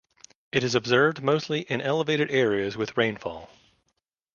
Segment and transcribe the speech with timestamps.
[0.51, 3.51] It is observed mostly in elevated areas with rainfall.